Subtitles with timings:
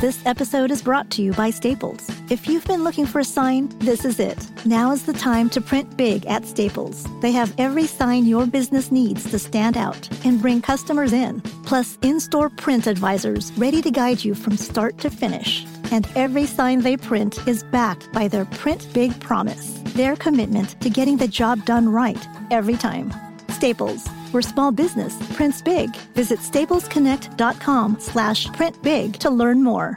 [0.00, 2.10] This episode is brought to you by Staples.
[2.30, 4.50] If you've been looking for a sign, this is it.
[4.64, 7.06] Now is the time to print big at Staples.
[7.20, 11.98] They have every sign your business needs to stand out and bring customers in, plus
[12.00, 15.66] in store print advisors ready to guide you from start to finish.
[15.92, 20.88] And every sign they print is backed by their Print Big promise, their commitment to
[20.88, 23.12] getting the job done right every time.
[23.50, 25.94] Staples, where small business prints big.
[26.14, 29.96] Visit staplesconnect.com slash print big to learn more.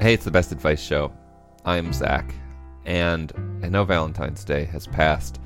[0.00, 1.12] Hey, it's the Best Advice Show.
[1.66, 2.34] I'm Zak,
[2.86, 3.32] and
[3.62, 5.38] I know Valentine's Day has passed.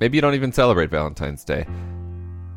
[0.00, 1.64] Maybe you don't even celebrate Valentine's Day,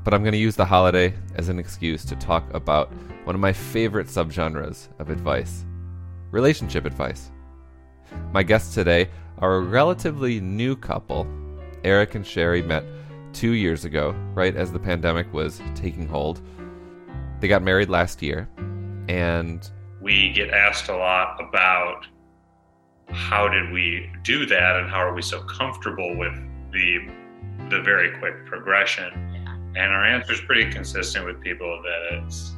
[0.03, 2.92] but I'm going to use the holiday as an excuse to talk about
[3.23, 5.64] one of my favorite subgenres of advice
[6.31, 7.31] relationship advice.
[8.31, 9.09] My guests today
[9.40, 11.27] are a relatively new couple.
[11.84, 12.84] Eric and Shari met
[13.34, 16.41] two years ago, right as the pandemic was taking hold.
[17.39, 18.49] They got married last year,
[19.09, 19.70] and
[20.02, 22.08] we get asked a lot about
[23.09, 26.33] how did we do that and how are we so comfortable with
[26.72, 27.00] the
[27.70, 29.14] the very quick progression
[29.75, 32.53] and our answer is pretty consistent with people that it's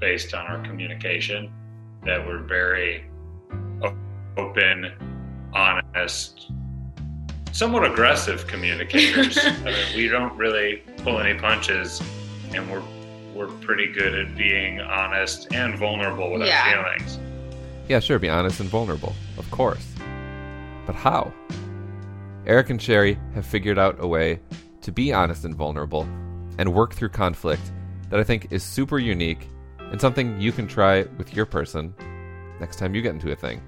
[0.00, 1.52] based on our communication
[2.04, 3.04] that we're very
[4.36, 4.92] open
[5.52, 6.50] honest
[7.52, 12.02] somewhat aggressive communicators I mean, we don't really pull any punches
[12.52, 12.82] and we're
[13.34, 16.62] we're pretty good at being honest and vulnerable with Yeah.
[16.76, 17.18] our feelings
[17.88, 19.84] Yeah, sure, be honest and vulnerable, of course.
[20.86, 21.32] But how?
[22.46, 24.40] Eric and Shari have figured out a way
[24.82, 26.02] to be honest and vulnerable
[26.58, 27.72] and work through conflict
[28.10, 31.92] that I think is super unique and something you can try with your person
[32.60, 33.60] next time you get into a thing.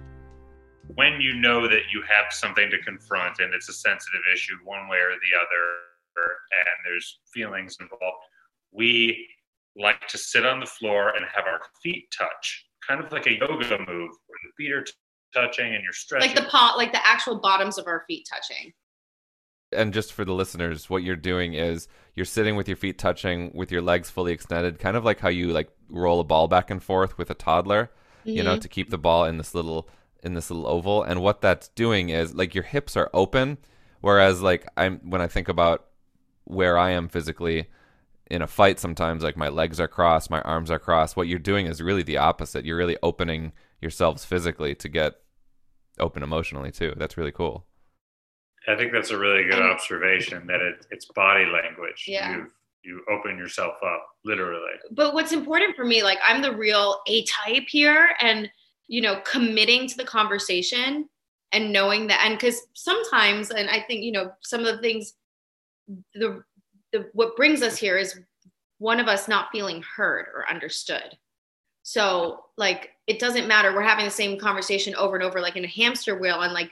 [0.95, 4.89] When you know that you have something to confront and it's a sensitive issue one
[4.89, 5.81] way or the other
[6.17, 8.25] and there's feelings involved
[8.73, 9.29] we
[9.77, 13.33] like to sit on the floor and have our feet touch kind of like a
[13.33, 14.93] yoga move where the feet are t-
[15.35, 18.73] touching and you're stretching Like the pot, like the actual bottoms of our feet touching.
[19.73, 23.51] And just for the listeners, what you're doing is you're sitting with your feet touching
[23.55, 26.71] with your legs fully extended, kind of like how you like roll a ball back
[26.71, 27.91] and forth with a toddler,
[28.25, 28.61] you know, Mhm.
[28.61, 29.89] to keep the ball in this little
[30.27, 31.03] in this little oval.
[31.03, 33.59] And what that's doing is like your hips are open,
[34.01, 35.87] whereas like I'm when I think about
[36.45, 37.69] where I am physically
[38.31, 41.17] in a fight sometimes like my legs are crossed, my arms are crossed.
[41.17, 42.65] What you're doing is really the opposite.
[42.65, 45.15] You're really opening yourselves physically to get
[45.99, 46.93] open emotionally too.
[46.97, 47.65] That's really cool.
[48.69, 52.33] i think that's a really good And- observation that it, it's body language Yeah.
[52.37, 52.47] you
[52.83, 57.25] you open yourself up literally But what's important for me, like I'm the real A
[57.25, 58.49] type here, and
[58.89, 61.09] you know, committing to the conversation
[61.53, 65.15] and knowing that, and because sometimes, and I think you know, some of the things,
[66.15, 66.43] the
[66.93, 68.21] the what brings us here is
[68.79, 71.17] one of us not feeling heard or understood.
[71.83, 73.73] So like it doesn't matter.
[73.73, 76.71] We're having the same conversation over and over, like in a hamster wheel, and like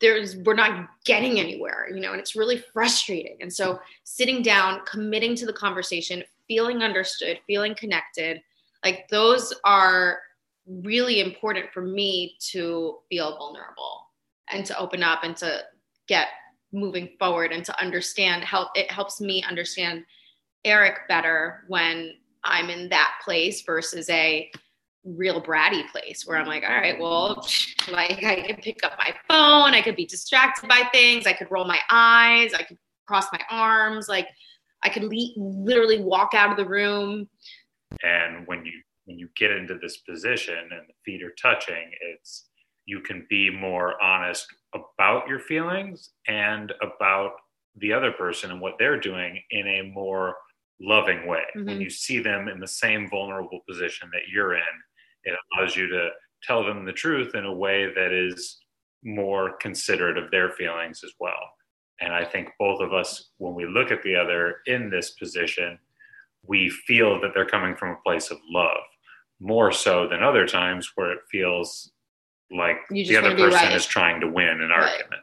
[0.00, 3.36] there's we're not getting anywhere, you know, and it's really frustrating.
[3.40, 8.40] And so sitting down, committing to the conversation, feeling understood, feeling connected,
[8.84, 10.18] like those are
[10.68, 14.06] really important for me to feel vulnerable
[14.50, 15.60] and to open up and to
[16.06, 16.28] get
[16.72, 20.04] moving forward and to understand how it helps me understand
[20.64, 22.12] Eric better when
[22.44, 24.50] I'm in that place versus a
[25.04, 27.46] real bratty place where I'm like, all right, well,
[27.90, 31.50] like I could pick up my phone, I could be distracted by things, I could
[31.50, 34.28] roll my eyes, I could cross my arms, like
[34.82, 37.28] I could le- literally walk out of the room.
[38.02, 38.72] and when you
[39.08, 42.50] when you get into this position and the feet are touching it's
[42.86, 47.32] you can be more honest about your feelings and about
[47.76, 50.36] the other person and what they're doing in a more
[50.80, 51.44] loving way.
[51.64, 51.82] When Mhm.
[51.82, 54.74] you see them in the same vulnerable position that you're in
[55.24, 56.10] it allows you to
[56.44, 58.60] tell them the truth in a way that is
[59.04, 61.42] more considerate of their feelings as well.
[62.00, 65.78] And i think both of us when we look at the other in this position
[66.44, 68.84] we feel that they're coming from a place of love
[69.40, 71.92] more so than other times where it feels
[72.50, 73.76] like the other person right.
[73.76, 74.92] is trying to win an Right.
[74.92, 75.22] argument.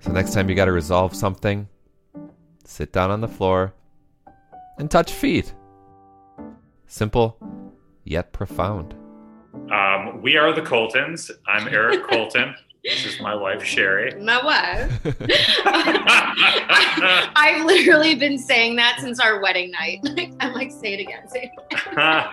[0.00, 1.68] So next time you got to resolve something,
[2.64, 3.74] sit down on the floor
[4.78, 5.54] and touch feet.
[6.86, 7.38] Simple
[8.04, 8.94] yet profound.
[9.72, 11.30] Um, we are the Coltons.
[11.46, 12.54] I'm Eric Colton.
[12.84, 14.14] This is my wife Shari.
[14.22, 14.90] My wife.
[17.36, 20.00] I've literally been saying that since our wedding night.
[20.14, 22.26] Like, I'm like, say it again, say it again.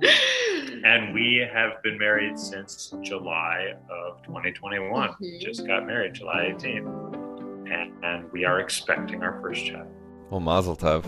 [0.84, 5.10] and we have been married since July of 2021.
[5.10, 5.40] Mhm.
[5.40, 7.14] Just got married July 18th.
[7.70, 9.88] and, and we are expecting our first child.
[10.30, 11.02] Well, Mazel Tov.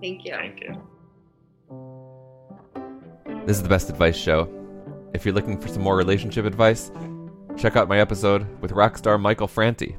[0.00, 0.32] Thank you.
[0.32, 0.82] Thank you.
[3.46, 4.48] This is the Best Advice Show.
[5.14, 6.90] If you're looking for some more relationship advice,
[7.56, 9.96] check out my episode with rock star Michael Franti.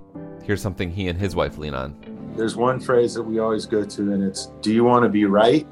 [0.47, 1.93] Here's something he and his wife lean on.
[2.37, 5.25] There's one phrase that we always go to, and it's Do you want to be
[5.25, 5.67] right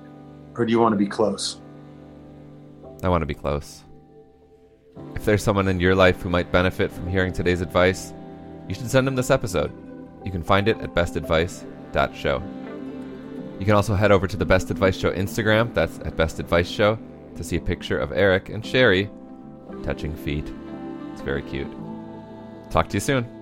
[0.58, 1.62] or do you want to be close?
[3.02, 3.86] I want to be close.
[5.16, 8.12] If there's someone in your life who might benefit from hearing today's advice,
[8.68, 9.72] you should send them this episode.
[10.26, 12.44] You can find it at bestadvice.show.
[13.60, 16.68] You can also head over to the Best Advice Show Instagram, that's at Best Advice
[16.68, 17.00] Show,
[17.38, 19.10] to see a picture of Eric and Shari
[19.84, 20.52] touching feet.
[21.14, 21.72] It's very cute.
[22.72, 23.35] Talk to you soon.